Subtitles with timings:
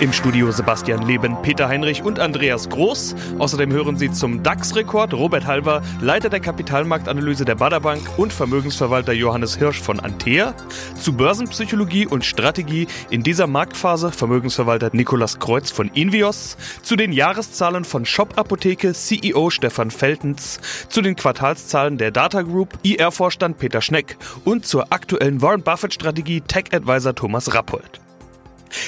[0.00, 3.14] Im Studio Sebastian Leben, Peter Heinrich und Andreas Groß.
[3.38, 9.56] Außerdem hören Sie zum DAX-Rekord Robert Halber, Leiter der Kapitalmarktanalyse der Baderbank und Vermögensverwalter Johannes
[9.56, 10.54] Hirsch von Antea.
[10.98, 16.56] Zu Börsenpsychologie und Strategie in dieser Marktphase Vermögensverwalter Nikolas Kreuz von Invios.
[16.82, 20.60] Zu den Jahreszahlen von Shop Apotheke CEO Stefan Feltens.
[20.88, 24.16] Zu den Quartalszahlen der Data Group IR-Vorstand Peter Schneck.
[24.44, 28.00] Und zur aktuellen Warren Buffett-Strategie Tech Advisor Thomas Rappold.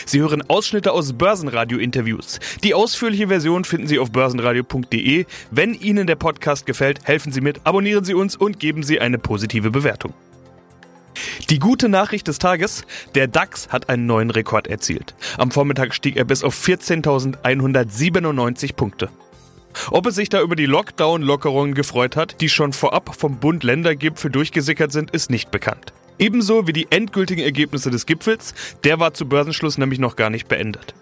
[0.06, 2.40] Sie hören Ausschnitte aus Börsenradio-Interviews.
[2.62, 5.26] Die ausführliche Version finden Sie auf börsenradio.de.
[5.50, 9.18] Wenn Ihnen der Podcast gefällt, helfen Sie mit, abonnieren Sie uns und geben Sie eine
[9.18, 10.14] positive Bewertung.
[11.50, 12.84] Die gute Nachricht des Tages,
[13.14, 15.14] der DAX hat einen neuen Rekord erzielt.
[15.38, 19.10] Am Vormittag stieg er bis auf 14.197 Punkte.
[19.90, 24.92] Ob es sich da über die Lockdown-Lockerungen gefreut hat, die schon vorab vom Bund-Länder-Gipfel durchgesickert
[24.92, 25.92] sind, ist nicht bekannt.
[26.18, 30.48] Ebenso wie die endgültigen Ergebnisse des Gipfels, der war zu Börsenschluss nämlich noch gar nicht
[30.48, 30.94] beendet.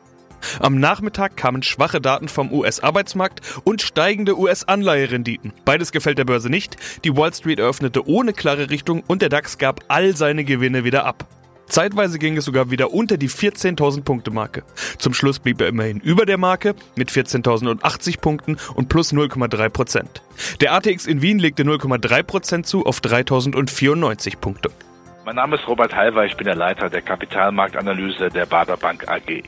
[0.60, 5.52] Am Nachmittag kamen schwache Daten vom US-Arbeitsmarkt und steigende US-Anleiherenditen.
[5.64, 6.76] Beides gefällt der Börse nicht.
[7.04, 11.04] Die Wall Street eröffnete ohne klare Richtung und der DAX gab all seine Gewinne wieder
[11.04, 11.26] ab.
[11.66, 14.62] Zeitweise ging es sogar wieder unter die 14.000 Punkte Marke.
[14.98, 20.22] Zum Schluss blieb er immerhin über der Marke mit 14.080 Punkten und plus 0,3 Prozent.
[20.60, 24.70] Der ATX in Wien legte 0,3 Prozent zu auf 3.094 Punkte.
[25.24, 29.44] Mein Name ist Robert Halver, ich bin der Leiter der Kapitalmarktanalyse der Bader Bank AG.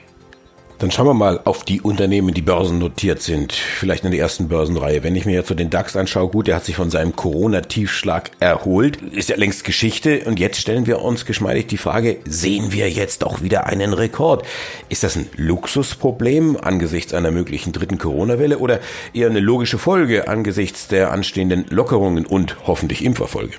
[0.79, 3.53] Dann schauen wir mal auf die Unternehmen, die börsennotiert sind.
[3.53, 5.03] Vielleicht in der ersten Börsenreihe.
[5.03, 8.31] Wenn ich mir jetzt so den DAX anschaue, gut, der hat sich von seinem Corona-Tiefschlag
[8.39, 9.03] erholt.
[9.03, 10.25] Ist ja längst Geschichte.
[10.27, 14.47] Und jetzt stellen wir uns geschmeidig die Frage, sehen wir jetzt auch wieder einen Rekord?
[14.89, 18.79] Ist das ein Luxusproblem angesichts einer möglichen dritten Corona-Welle oder
[19.13, 23.55] eher eine logische Folge angesichts der anstehenden Lockerungen und hoffentlich Impferfolge?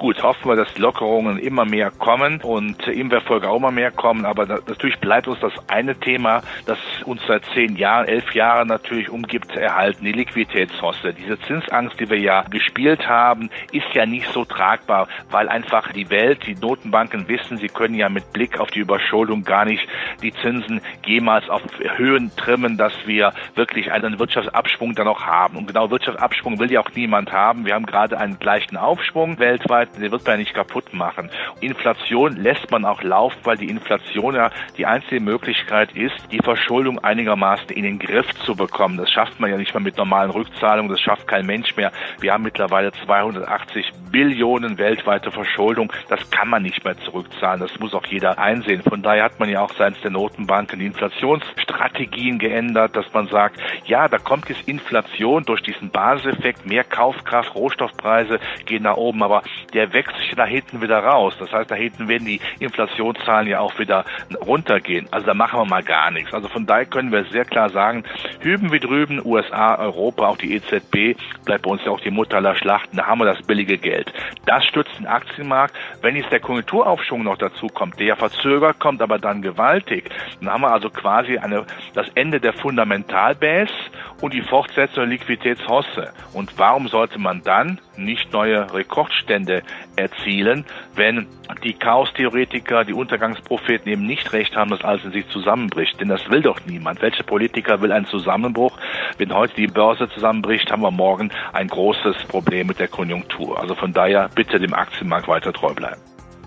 [0.00, 4.24] Gut, hoffen wir, dass Lockerungen immer mehr kommen und Impferfolge auch immer mehr kommen.
[4.24, 9.10] Aber natürlich bleibt uns das eine Thema, das uns seit zehn Jahren, elf Jahren natürlich
[9.10, 11.12] umgibt, erhalten, die Liquiditätshoste.
[11.12, 16.08] Diese Zinsangst, die wir ja gespielt haben, ist ja nicht so tragbar, weil einfach die
[16.08, 19.86] Welt, die Notenbanken wissen, sie können ja mit Blick auf die Überschuldung gar nicht
[20.22, 21.60] die Zinsen jemals auf
[21.96, 25.58] Höhen trimmen, dass wir wirklich einen Wirtschaftsabschwung dann noch haben.
[25.58, 27.66] Und genau Wirtschaftsabschwung will ja auch niemand haben.
[27.66, 31.30] Wir haben gerade einen gleichen Aufschwung weltweit der wird man nicht kaputt machen.
[31.60, 36.98] Inflation lässt man auch laufen, weil die Inflation ja die einzige Möglichkeit ist, die Verschuldung
[36.98, 38.96] einigermaßen in den Griff zu bekommen.
[38.96, 41.92] Das schafft man ja nicht mehr mit normalen Rückzahlungen, das schafft kein Mensch mehr.
[42.20, 45.92] Wir haben mittlerweile 280 Billionen weltweite Verschuldung.
[46.08, 47.60] Das kann man nicht mehr zurückzahlen.
[47.60, 48.82] Das muss auch jeder einsehen.
[48.82, 53.60] Von daher hat man ja auch seitens der Notenbanken die Inflationsstrategien geändert, dass man sagt,
[53.84, 59.42] ja, da kommt jetzt Inflation durch diesen Basiseffekt, mehr Kaufkraft, Rohstoffpreise gehen nach oben, aber
[59.72, 61.34] der der wächst sich da hinten wieder raus.
[61.38, 64.04] Das heißt, da hinten werden die Inflationszahlen ja auch wieder
[64.46, 65.08] runtergehen.
[65.10, 66.34] Also da machen wir mal gar nichts.
[66.34, 68.04] Also von daher können wir sehr klar sagen,
[68.40, 72.36] hüben wie drüben, USA, Europa, auch die EZB, bleibt bei uns ja auch die Mutter
[72.36, 74.12] aller Schlachten, da haben wir das billige Geld.
[74.44, 75.74] Das stützt den Aktienmarkt.
[76.02, 80.10] Wenn jetzt der Konjunkturaufschwung noch dazu kommt, der ja verzögert kommt, aber dann gewaltig,
[80.40, 81.64] dann haben wir also quasi eine,
[81.94, 83.72] das Ende der Fundamentalbase
[84.20, 86.12] und die Fortsetzung der Liquiditätshosse.
[86.34, 89.62] Und warum sollte man dann nicht neue Rekordstände
[89.96, 90.64] erzielen,
[90.94, 91.26] wenn
[91.64, 96.00] die Chaos-Theoretiker, die Untergangspropheten eben nicht recht haben, dass alles in sich zusammenbricht.
[96.00, 97.02] Denn das will doch niemand.
[97.02, 98.76] Welcher Politiker will einen Zusammenbruch?
[99.18, 103.60] Wenn heute die Börse zusammenbricht, haben wir morgen ein großes Problem mit der Konjunktur.
[103.60, 106.00] Also von daher bitte dem Aktienmarkt weiter treu bleiben.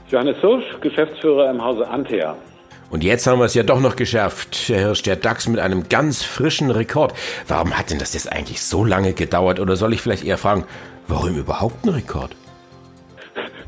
[0.10, 2.36] Johannes Hirsch, Geschäftsführer im Hause Antea.
[2.94, 5.90] Und jetzt haben wir es ja doch noch geschafft, Herr Hirsch, der DAX mit einem
[5.90, 7.16] ganz frischen Rekord.
[7.48, 9.60] Warum hat denn das jetzt eigentlich so lange gedauert?
[9.60, 10.66] Oder soll ich vielleicht eher fragen,
[11.08, 12.36] warum überhaupt ein Rekord?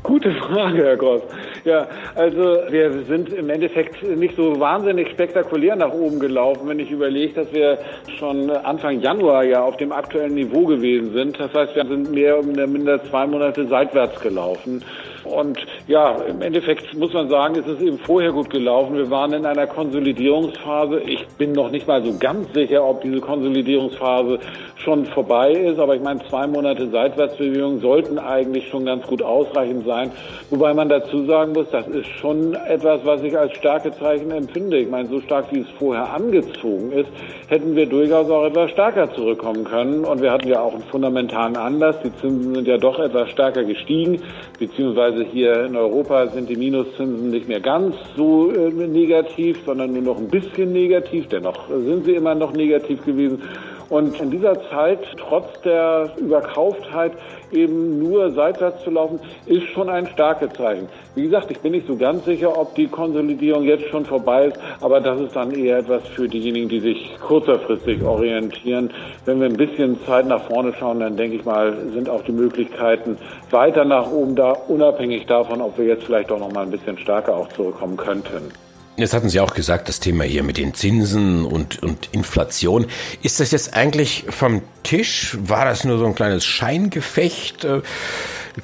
[0.06, 1.22] Gute Frage, Herr Gross.
[1.64, 6.92] Ja, also wir sind im Endeffekt nicht so wahnsinnig spektakulär nach oben gelaufen, wenn ich
[6.92, 7.76] überlege, dass wir
[8.16, 11.40] schon Anfang Januar ja auf dem aktuellen Niveau gewesen sind.
[11.40, 14.84] Das heißt, wir sind mehr oder minder zwei Monate seitwärts gelaufen.
[15.26, 18.96] Und ja, im Endeffekt muss man sagen, es ist eben vorher gut gelaufen.
[18.96, 21.00] Wir waren in einer Konsolidierungsphase.
[21.00, 24.38] Ich bin noch nicht mal so ganz sicher, ob diese Konsolidierungsphase
[24.76, 25.78] schon vorbei ist.
[25.78, 30.10] Aber ich meine, zwei Monate Seitwärtsbewegung sollten eigentlich schon ganz gut ausreichend sein.
[30.50, 34.78] Wobei man dazu sagen muss, das ist schon etwas, was ich als Stärkezeichen empfinde.
[34.78, 37.08] Ich meine, so stark wie es vorher angezogen ist,
[37.48, 40.04] hätten wir durchaus auch etwas stärker zurückkommen können.
[40.04, 41.96] Und wir hatten ja auch einen fundamentalen Anlass.
[42.02, 44.22] Die Zinsen sind ja doch etwas stärker gestiegen,
[44.58, 49.94] beziehungsweise also hier in Europa sind die Minuszinsen nicht mehr ganz so äh, negativ, sondern
[49.94, 51.28] nur noch ein bisschen negativ.
[51.28, 53.42] Dennoch sind sie immer noch negativ gewesen.
[53.88, 57.12] Und in dieser Zeit, trotz der Überkauftheit,
[57.52, 60.88] eben nur seitwärts zu laufen, ist schon ein starkes Zeichen.
[61.14, 64.58] Wie gesagt, ich bin nicht so ganz sicher, ob die Konsolidierung jetzt schon vorbei ist,
[64.80, 68.90] aber das ist dann eher etwas für diejenigen, die sich kurzerfristig orientieren.
[69.24, 72.32] Wenn wir ein bisschen Zeit nach vorne schauen, dann denke ich mal, sind auch die
[72.32, 73.16] Möglichkeiten
[73.50, 76.98] weiter nach oben da, unabhängig davon, ob wir jetzt vielleicht auch noch mal ein bisschen
[76.98, 78.65] stärker auch zurückkommen könnten.
[78.98, 82.86] Jetzt hatten Sie auch gesagt, das Thema hier mit den Zinsen und, und Inflation.
[83.22, 85.36] Ist das jetzt eigentlich vom Tisch?
[85.38, 87.64] War das nur so ein kleines Scheingefecht?
[87.64, 87.82] Äh,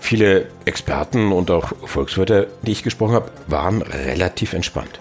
[0.01, 5.01] viele Experten und auch Volkswirte, die ich gesprochen habe, waren relativ entspannt.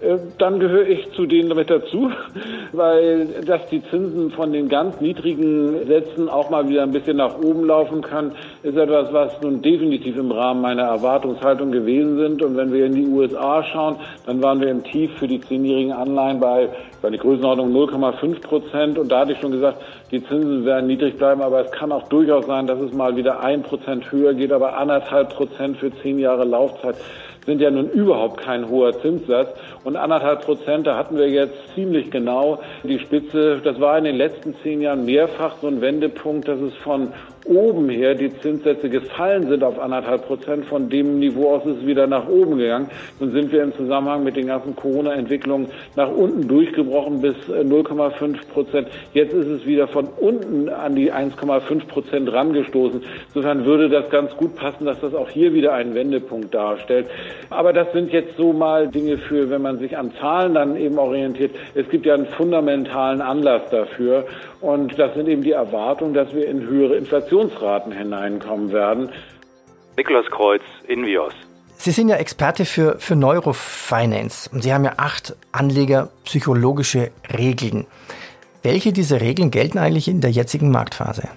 [0.00, 2.10] Äh, dann gehöre ich zu denen damit dazu,
[2.72, 7.36] weil dass die Zinsen von den ganz niedrigen Sätzen auch mal wieder ein bisschen nach
[7.38, 12.42] oben laufen kann, ist etwas, was nun definitiv im Rahmen meiner Erwartungshaltung gewesen sind.
[12.42, 13.96] Und wenn wir in die USA schauen,
[14.26, 16.68] dann waren wir im Tief für die zehnjährigen Anleihen bei,
[17.02, 18.98] bei der Größenordnung 0,5 Prozent.
[18.98, 22.08] Und da hatte ich schon gesagt, die Zinsen werden niedrig bleiben, aber es kann auch
[22.08, 26.18] durchaus sein, dass es mal wieder ein Prozent höher geht, aber anderthalb Prozent für zehn
[26.18, 26.96] Jahre Laufzeit
[27.48, 29.48] sind ja nun überhaupt kein hoher Zinssatz.
[29.82, 33.62] Und anderthalb Prozent, da hatten wir jetzt ziemlich genau die Spitze.
[33.64, 37.14] Das war in den letzten zehn Jahren mehrfach so ein Wendepunkt, dass es von
[37.48, 40.66] oben her die Zinssätze gefallen sind auf anderthalb Prozent.
[40.66, 42.88] Von dem Niveau aus ist es wieder nach oben gegangen.
[43.18, 48.38] Nun sind wir im Zusammenhang mit den ganzen Corona-Entwicklungen nach unten durchgebrochen bis 0,5 äh,
[48.52, 48.88] Prozent.
[49.14, 53.02] Jetzt ist es wieder von unten an die 1,5 Prozent rangestoßen.
[53.28, 57.06] Insofern würde das ganz gut passen, dass das auch hier wieder einen Wendepunkt darstellt.
[57.50, 60.98] Aber das sind jetzt so mal Dinge für, wenn man sich an Zahlen dann eben
[60.98, 61.52] orientiert.
[61.74, 64.26] Es gibt ja einen fundamentalen Anlass dafür.
[64.60, 66.96] Und das sind eben die Erwartungen, dass wir in höhere
[67.38, 69.10] Inflationsraten hineinkommen werden.
[69.96, 71.32] Nikolaus Kreuz, Invios.
[71.76, 77.86] Sie sind ja Experte für, für Neurofinance und Sie haben ja acht anlegerpsychologische Regeln.
[78.62, 81.28] Welche dieser Regeln gelten eigentlich in der jetzigen Marktphase?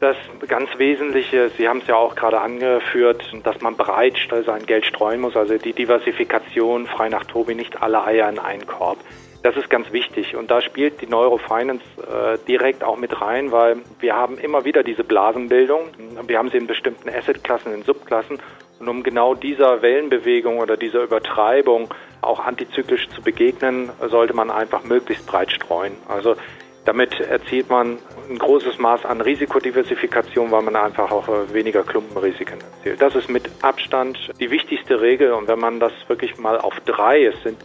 [0.00, 0.16] Das
[0.46, 5.22] ganz Wesentliche, Sie haben es ja auch gerade angeführt, dass man breit sein Geld streuen
[5.22, 8.98] muss, also die Diversifikation, frei nach Tobi, nicht alle Eier in einen Korb.
[9.42, 13.76] Das ist ganz wichtig und da spielt die Neurofinance äh, direkt auch mit rein, weil
[14.00, 15.88] wir haben immer wieder diese Blasenbildung.
[16.26, 18.38] Wir haben sie in bestimmten Assetklassen, in Subklassen
[18.78, 21.88] und um genau dieser Wellenbewegung oder dieser Übertreibung
[22.20, 25.92] auch antizyklisch zu begegnen, sollte man einfach möglichst breit streuen.
[26.08, 26.36] Also
[26.84, 27.98] damit erzielt man
[28.30, 33.02] ein großes Maß an Risikodiversifikation, weil man einfach auch äh, weniger Klumpenrisiken erzielt.
[33.02, 35.32] Das ist mit Abstand die wichtigste Regel.
[35.32, 37.58] Und wenn man das wirklich mal auf drei, es sind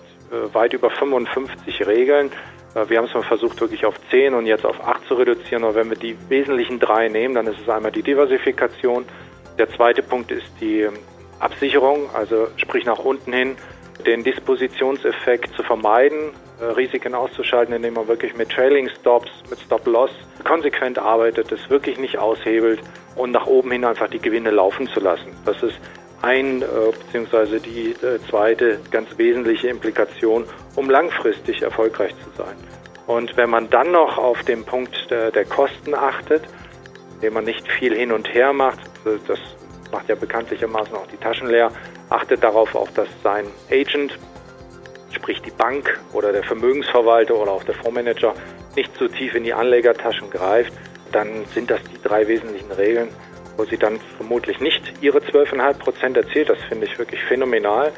[0.54, 2.31] weit über 55 Regeln.
[2.75, 5.63] Äh, wir haben es mal versucht, wirklich auf 10 und jetzt auf 8 zu reduzieren.
[5.63, 9.06] Aber wenn wir die wesentlichen drei nehmen, dann ist es einmal die Diversifikation.
[9.57, 10.88] Der zweite Punkt ist die
[11.39, 13.56] Absicherung, also sprich nach unten hin,
[14.06, 19.86] den Dispositionseffekt zu vermeiden, äh, Risiken auszuschalten, indem man wirklich mit Trailing Stops, mit Stop
[19.86, 20.12] Loss
[20.44, 22.80] konsequent arbeitet, das wirklich nicht aushebelt
[23.16, 25.36] und nach oben hin einfach die Gewinne laufen zu lassen.
[25.45, 25.80] Das ist
[26.21, 26.65] ein, äh,
[27.06, 30.45] beziehungsweise die äh, zweite ganz wesentliche Implikation,
[30.75, 32.56] um langfristig erfolgreich zu sein.
[33.07, 36.44] Und wenn man dann noch auf den Punkt der, der Kosten achtet,
[37.15, 38.79] indem man nicht viel hin und her macht,
[39.27, 39.39] das
[39.91, 41.71] macht ja bekanntlichermaßen auch die Taschen leer,
[42.09, 44.18] achtet darauf auch, dass sein Agent,
[45.12, 48.33] sprich die Bank oder der Vermögensverwalter oder auch der Fondsmanager,
[48.75, 50.71] nicht zu tief in die Anlegertaschen greift,
[51.12, 53.09] dann sind das die drei wesentlichen Regeln,
[53.57, 56.49] wo sie dann vermutlich nicht ihre 12,5 Prozent erzielt.
[56.49, 57.92] Das finde ich wirklich phänomenal.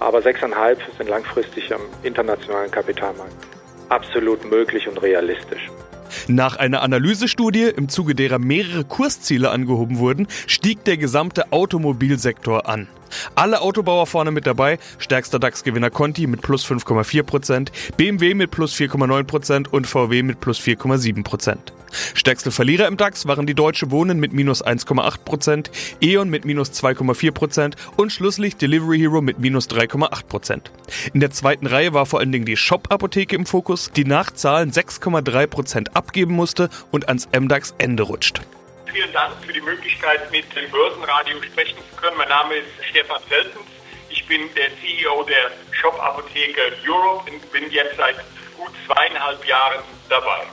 [0.00, 3.34] Aber 6,5 sind langfristig am internationalen Kapitalmarkt
[3.88, 5.70] absolut möglich und realistisch.
[6.26, 12.88] Nach einer Analysestudie, im Zuge derer mehrere Kursziele angehoben wurden, stieg der gesamte Automobilsektor an.
[13.34, 19.68] Alle Autobauer vorne mit dabei, stärkster DAX-Gewinner Conti mit plus 5,4%, BMW mit plus 4,9%
[19.68, 21.56] und VW mit plus 4,7%.
[22.14, 27.74] Stärkste Verlierer im DAX waren die Deutsche Wohnen mit minus 1,8%, E.ON mit minus 2,4%
[27.96, 30.62] und schlusslich Delivery Hero mit minus 3,8%.
[31.12, 34.70] In der zweiten Reihe war vor allen Dingen die Shop-Apotheke im Fokus, die nach Zahlen
[34.70, 38.40] 6,3% abgeben musste und ans MDAX Ende rutscht.
[38.92, 42.16] Vielen Dank für die Möglichkeit, mit dem Börsenradio sprechen zu können.
[42.16, 43.66] Mein Name ist Stefan Feltens.
[44.08, 48.16] Ich bin der CEO der Shop Apotheke Europe und bin jetzt seit
[48.56, 50.46] gut zweieinhalb Jahren dabei.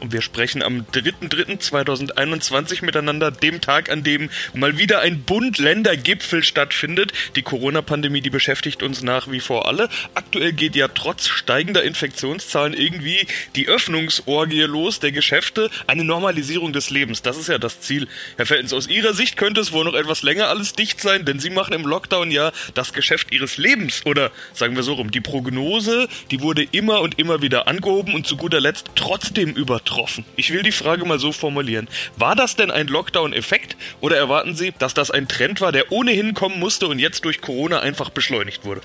[0.00, 7.12] Und wir sprechen am 3.3.2021 miteinander, dem Tag, an dem mal wieder ein Bund-Länder-Gipfel stattfindet.
[7.36, 9.88] Die Corona-Pandemie, die beschäftigt uns nach wie vor alle.
[10.14, 15.70] Aktuell geht ja trotz steigender Infektionszahlen irgendwie die Öffnungsorgie los der Geschäfte.
[15.86, 18.08] Eine Normalisierung des Lebens, das ist ja das Ziel.
[18.36, 21.38] Herr Feltens, aus Ihrer Sicht könnte es wohl noch etwas länger alles dicht sein, denn
[21.38, 24.04] Sie machen im Lockdown ja das Geschäft Ihres Lebens.
[24.04, 28.26] Oder sagen wir so rum, die Prognose, die wurde immer und immer wieder angehoben und
[28.26, 30.24] zu guter Letzt trotzdem übertroffen.
[30.36, 31.88] Ich will die Frage mal so formulieren.
[32.16, 36.34] War das denn ein Lockdown-Effekt oder erwarten Sie, dass das ein Trend war, der ohnehin
[36.34, 38.80] kommen musste und jetzt durch Corona einfach beschleunigt wurde?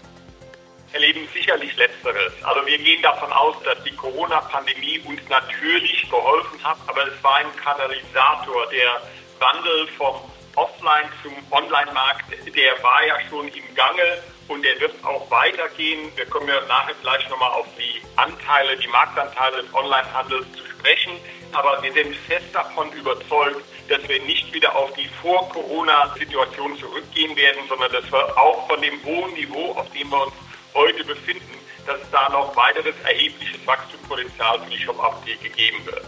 [0.92, 2.34] erleben sicherlich Letzteres.
[2.42, 7.36] Also wir gehen davon aus, dass die Corona-Pandemie uns natürlich geholfen hat, aber es war
[7.36, 8.66] ein Katalysator.
[8.72, 9.00] Der
[9.38, 10.16] Wandel vom
[10.56, 14.18] Offline zum Online-Markt, der war ja schon im Gange
[14.50, 16.12] und der wird auch weitergehen.
[16.16, 21.14] Wir kommen ja nachher gleich nochmal auf die Anteile, die Marktanteile des Onlinehandels zu sprechen.
[21.54, 27.62] Aber wir sind fest davon überzeugt, dass wir nicht wieder auf die Vor-Corona-Situation zurückgehen werden,
[27.70, 30.34] sondern dass wir auch von dem hohen Niveau, auf dem wir uns
[30.74, 36.06] heute befinden, dass da noch weiteres erhebliches Wachstumspotenzial für die Shop-Apotheke geben wird.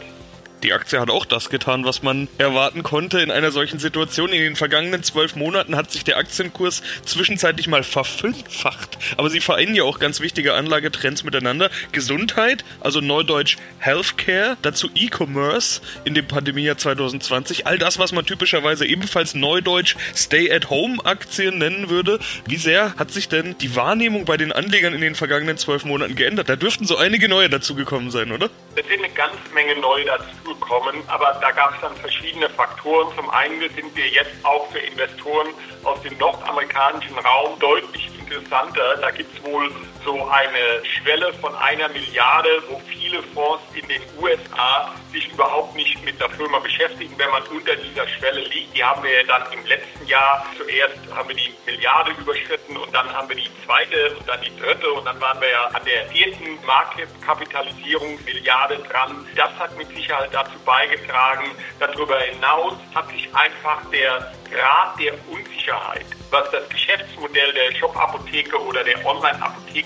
[0.64, 4.32] Die Aktie hat auch das getan, was man erwarten konnte in einer solchen Situation.
[4.32, 9.00] In den vergangenen zwölf Monaten hat sich der Aktienkurs zwischenzeitlich mal verfünffacht.
[9.18, 11.72] Aber sie vereinen ja auch ganz wichtige Anlagetrends miteinander.
[11.92, 17.66] Gesundheit, also neudeutsch Healthcare, dazu E-Commerce in dem Pandemiejahr 2020.
[17.66, 22.20] All das, was man typischerweise ebenfalls neudeutsch Stay-at-Home-Aktien nennen würde.
[22.46, 26.16] Wie sehr hat sich denn die Wahrnehmung bei den Anlegern in den vergangenen zwölf Monaten
[26.16, 26.50] geändert?
[26.50, 28.52] Da dürften so einige neue dazugekommen sein, oder?
[28.74, 33.14] Es sind eine ganze Menge neue dazugekommen, aber da gab es dann verschiedene Faktoren.
[33.18, 35.50] Zum einen sind wir jetzt auch für Investoren
[35.84, 38.96] aus dem nordamerikanischen Raum deutlich interessanter.
[39.02, 39.70] Da gibt es wohl
[40.04, 46.04] so eine Schwelle von einer Milliarde, wo viele Fonds in den USA sich überhaupt nicht
[46.04, 48.76] mit der Firma beschäftigen, wenn man unter dieser Schwelle liegt.
[48.76, 53.12] Die haben wir dann im letzten Jahr zuerst haben wir die Milliarde überschritten und dann
[53.12, 56.06] haben wir die zweite und dann die dritte und dann waren wir ja an der
[56.08, 59.28] vierten Marktkapitalisierung Milliarde dran.
[59.36, 61.52] Das hat mit Sicherheit dazu beigetragen.
[61.80, 68.84] Darüber hinaus hat sich einfach der Grad der Unsicherheit, was das Geschäftsmodell der Shop-Apotheke oder
[68.84, 69.04] der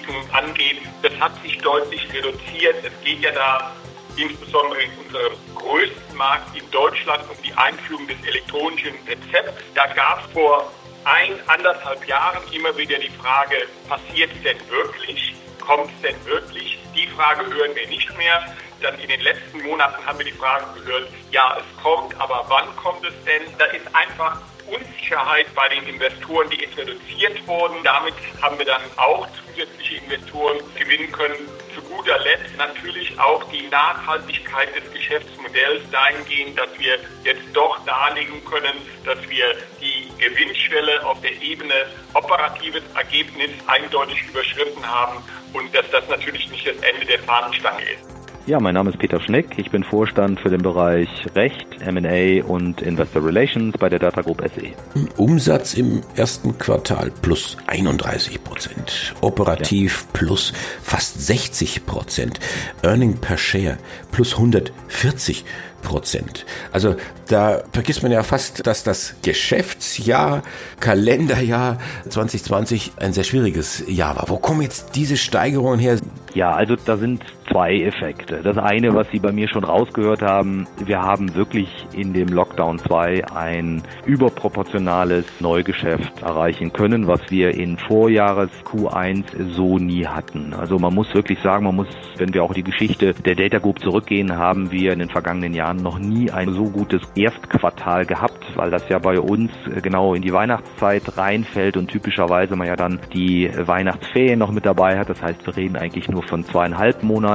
[0.08, 2.76] Online-Apotheken angeht, das hat sich deutlich reduziert.
[2.84, 3.72] Es geht ja da
[4.18, 9.62] insbesondere in unserem größten Markt in Deutschland um die Einführung des elektronischen Rezepts.
[9.74, 10.72] Da gab es vor
[11.04, 13.56] ein, anderthalb Jahren immer wieder die Frage,
[13.88, 15.36] passiert es denn wirklich?
[15.60, 16.80] Kommt es denn wirklich?
[16.96, 18.56] Die Frage hören wir nicht mehr.
[18.82, 22.76] Dann in den letzten Monaten haben wir die Frage gehört, ja, es kommt, aber wann
[22.76, 23.42] kommt es denn?
[23.58, 27.78] Da ist einfach Unsicherheit bei den Investoren, die ist reduziert worden.
[27.84, 31.36] Damit haben wir dann auch zusätzliche Investoren gewinnen können.
[31.74, 38.44] Zu guter Letzt natürlich auch die Nachhaltigkeit des Geschäftsmodells dahingehend, dass wir jetzt doch darlegen
[38.46, 41.74] können, dass wir die Gewinnschwelle auf der Ebene
[42.14, 48.15] operatives Ergebnis eindeutig überschritten haben und dass das natürlich nicht das Ende der Fahnenstange ist.
[48.48, 49.58] Ja, mein Name ist Peter Schneck.
[49.58, 54.44] Ich bin Vorstand für den Bereich Recht, M&A und Investor Relations bei der Data Group
[54.54, 55.00] SE.
[55.18, 59.16] Umsatz im ersten Quartal plus 31 Prozent.
[59.22, 60.10] Operativ ja.
[60.14, 62.40] plus fast 60 Prozent.
[62.84, 63.80] Earning per Share
[64.12, 65.44] plus 140
[65.82, 66.46] Prozent.
[66.72, 66.96] Also
[67.28, 70.44] da vergisst man ja fast, dass das Geschäftsjahr,
[70.80, 71.78] Kalenderjahr
[72.10, 74.26] 2020 ein sehr schwieriges Jahr war.
[74.28, 75.98] Wo kommen jetzt diese Steigerungen her?
[76.34, 78.42] Ja, also da sind zwei Effekte.
[78.44, 82.80] Das eine, was Sie bei mir schon rausgehört haben, wir haben wirklich in dem Lockdown
[82.80, 90.54] 2 ein überproportionales Neugeschäft erreichen können, was wir in Vorjahres Q1 so nie hatten.
[90.54, 91.88] Also man muss wirklich sagen, man muss,
[92.18, 95.78] wenn wir auch die Geschichte der Data Group zurückgehen, haben wir in den vergangenen Jahren
[95.78, 100.34] noch nie ein so gutes Erstquartal gehabt, weil das ja bei uns genau in die
[100.34, 105.10] Weihnachtszeit reinfällt und typischerweise man ja dann die Weihnachtsferien noch mit dabei hat.
[105.10, 107.35] Das heißt, wir reden eigentlich nur von zweieinhalb Monaten.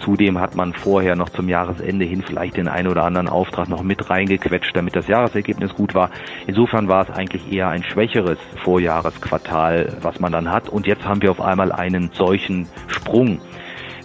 [0.00, 3.82] Zudem hat man vorher noch zum Jahresende hin vielleicht den einen oder anderen Auftrag noch
[3.82, 6.10] mit reingequetscht, damit das Jahresergebnis gut war.
[6.46, 10.68] Insofern war es eigentlich eher ein schwächeres Vorjahresquartal, was man dann hat.
[10.68, 13.40] Und jetzt haben wir auf einmal einen solchen Sprung.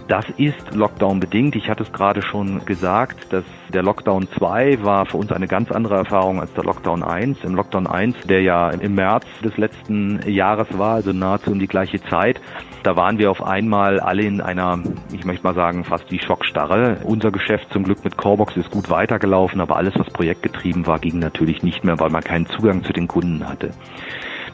[0.10, 1.56] Das ist Lockdown bedingt.
[1.56, 5.72] Ich hatte es gerade schon gesagt, dass der Lockdown 2 war für uns eine ganz
[5.72, 7.44] andere Erfahrung als der Lockdown 1.
[7.44, 11.68] Im Lockdown 1, der ja im März des letzten Jahres war, also nahezu um die
[11.68, 12.42] gleiche Zeit,
[12.82, 14.80] da waren wir auf einmal alle in einer,
[15.12, 17.02] ich möchte mal sagen, fast wie Schockstarre.
[17.04, 21.20] Unser Geschäft zum Glück mit Corebox ist gut weitergelaufen, aber alles, was projektgetrieben war, ging
[21.20, 23.76] natürlich nicht mehr, weil man keinen Zugang zu den Kunden hatte.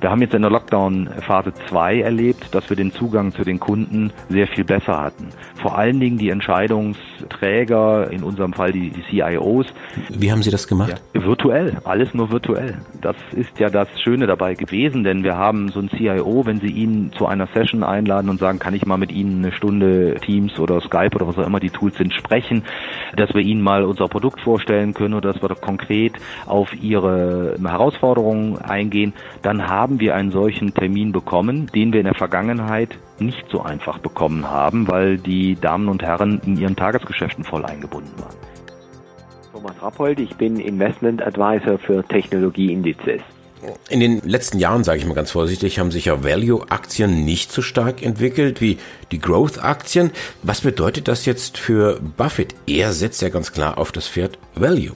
[0.02, 4.12] Wir haben jetzt in der Lockdown-Phase 2 erlebt, dass wir den Zugang zu den Kunden
[4.30, 5.30] sehr viel besser hatten.
[5.62, 9.68] Vor allen Dingen die Entscheidungsträger, in unserem Fall die, CIOs.
[10.10, 11.02] Wie haben Sie das gemacht?
[11.14, 12.78] Ja, virtuell, alles nur virtuell.
[13.02, 16.68] Das ist ja das Schöne dabei gewesen, denn wir haben so ein CIO, wenn Sie
[16.68, 20.60] ihn zu einer Session einladen und sagen, kann ich mal mit Ihnen eine Stunde Teams
[20.60, 22.64] oder Skype oder was auch immer die Tools sind sprechen,
[23.16, 26.14] dass wir Ihnen mal unser Produkt vorstellen können oder dass wir konkret
[26.46, 32.16] auf Ihre Herausforderungen eingehen, dann haben wir einen solchen Termin bekommen, den wir in der
[32.16, 37.66] Vergangenheit nicht so einfach bekommen haben, weil die Damen und Herren in ihren Tagesgeschäften voll
[37.66, 38.36] eingebunden waren.
[39.54, 43.22] Thomas Rappold, ich bin Investment Advisor für Technologieindizes.
[43.90, 47.62] In den letzten Jahren, sage ich mal ganz vorsichtig, haben sich ja Value-Aktien nicht so
[47.62, 48.78] stark entwickelt wie
[49.12, 50.12] die Growth-Aktien.
[50.44, 52.54] Was bedeutet das jetzt für Buffett?
[52.68, 54.92] Er setzt ja ganz klar auf das Pferd Value.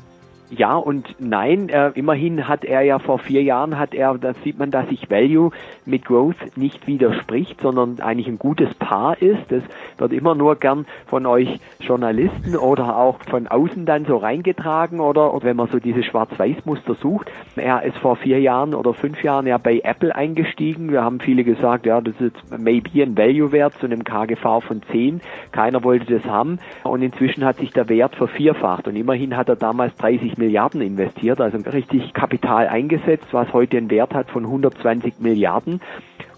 [0.49, 1.69] Ja und nein.
[1.69, 5.09] Äh, immerhin hat er ja vor vier Jahren hat er, da sieht man, dass sich
[5.09, 5.51] Value
[5.89, 9.49] mit Growth nicht widerspricht, sondern eigentlich ein gutes Paar ist.
[9.49, 9.63] Das
[9.97, 15.33] wird immer nur gern von euch Journalisten oder auch von außen dann so reingetragen oder,
[15.33, 17.31] oder wenn man so diese Schwarz-Weiß-Muster sucht.
[17.55, 20.91] Er ist vor vier Jahren oder fünf Jahren ja bei Apple eingestiegen.
[20.91, 25.21] Wir haben viele gesagt, ja, das ist maybe ein Value-Wert zu einem KGV von 10.
[25.51, 26.59] Keiner wollte das haben.
[26.83, 31.41] Und inzwischen hat sich der Wert vervierfacht und immerhin hat er damals 30 Milliarden investiert,
[31.41, 35.78] also richtig Kapital eingesetzt, was heute einen Wert hat von 120 Milliarden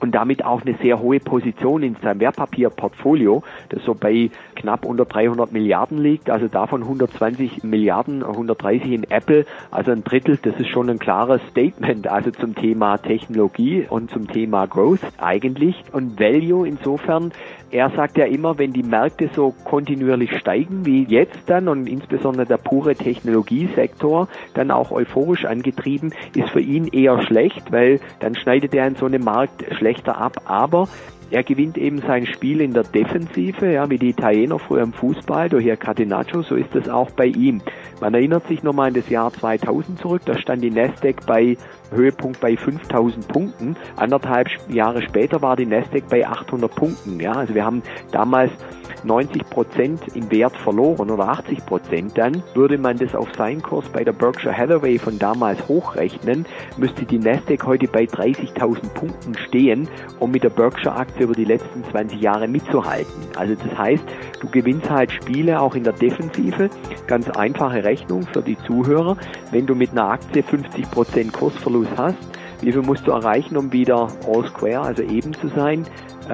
[0.02, 5.06] und damit auch eine sehr hohe Position in seinem Wertpapierportfolio, das so bei knapp unter
[5.06, 10.70] 300 Milliarden liegt, also davon 120 Milliarden, 130 in Apple, also ein Drittel, das ist
[10.70, 16.68] schon ein klares Statement, also zum Thema Technologie und zum Thema Growth eigentlich und Value
[16.68, 17.32] insofern.
[17.72, 22.46] Er sagt ja immer, wenn die Märkte so kontinuierlich steigen wie jetzt dann und insbesondere
[22.46, 28.74] der pure Technologiesektor dann auch euphorisch angetrieben, ist für ihn eher schlecht, weil dann schneidet
[28.74, 30.42] er in so einem Markt schlechter ab.
[30.46, 30.90] Aber
[31.32, 35.50] er gewinnt eben sein Spiel in der Defensive, ja, wie die Italiener früher im Fußball,
[35.50, 37.62] durch ihr Catenaccio, so ist es auch bei ihm.
[38.02, 41.58] Man erinnert sich nochmal an das Jahr 2000 zurück, da stand die Nasdaq bei
[41.92, 43.76] Höhepunkt bei 5000 Punkten.
[43.96, 47.20] Anderthalb Jahre später war die Nasdaq bei 800 Punkten.
[47.20, 48.52] Ja, also wir haben damals
[49.04, 52.18] 90 Prozent im Wert verloren oder 80 Prozent.
[52.18, 56.46] Dann würde man das auf seinen Kurs bei der Berkshire Hathaway von damals hochrechnen,
[56.78, 59.88] müsste die Nasdaq heute bei 30.000 Punkten stehen,
[60.20, 63.12] um mit der Berkshire Aktie über die letzten 20 Jahre mitzuhalten.
[63.36, 64.04] Also das heißt,
[64.40, 66.70] du gewinnst halt Spiele auch in der Defensive.
[67.08, 69.18] Ganz einfache Rechnung für die Zuhörer.
[69.52, 72.18] Wenn du mit einer Aktie 50 Prozent Kursverlust hast,
[72.62, 75.86] wie viel musst du erreichen, um wieder all square, also eben zu sein?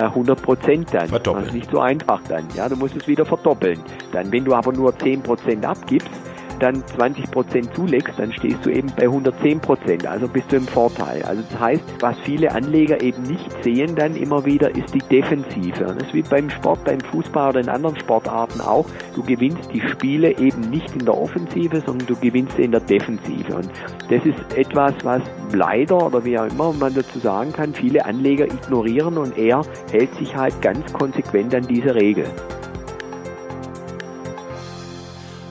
[0.06, 1.08] 100 äh, Prozent dann.
[1.08, 1.46] Verdoppeln.
[1.46, 2.46] Das ist nicht so einfach dann.
[2.56, 3.80] Ja, du musst es wieder verdoppeln.
[4.12, 6.10] Dann, wenn du aber nur 10 Prozent abgibst,
[6.60, 10.68] dann 20 Prozent zulegst, dann stehst du eben bei 110 Prozent, also bist du im
[10.68, 11.24] Vorteil.
[11.24, 15.88] Also das heißt, was viele Anleger eben nicht sehen dann immer wieder, ist die Defensive.
[15.88, 18.86] Und das ist wie beim Sport, beim Fußball oder in anderen Sportarten auch.
[19.16, 22.82] Du gewinnst die Spiele eben nicht in der Offensive, sondern du gewinnst sie in der
[22.82, 23.56] Defensive.
[23.56, 23.70] Und
[24.10, 25.22] das ist etwas, was
[25.54, 30.14] leider oder wie auch immer man dazu sagen kann, viele Anleger ignorieren und er hält
[30.16, 32.26] sich halt ganz konsequent an diese Regel.